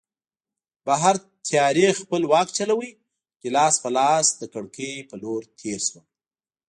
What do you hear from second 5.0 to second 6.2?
په لور تېر شوم.